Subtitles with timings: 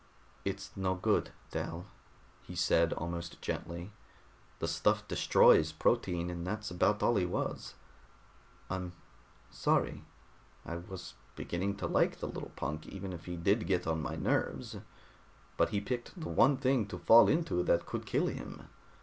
[0.43, 1.85] "It's no good, Dal,"
[2.41, 3.91] he said, almost gently.
[4.57, 7.75] "The stuff destroys protein, and that's about all he was.
[8.67, 8.93] I'm
[9.51, 10.03] sorry
[10.65, 14.15] I was beginning to like the little punk, even if he did get on my
[14.15, 14.77] nerves.
[15.55, 18.69] But he picked the one thing to fall into that could kill him.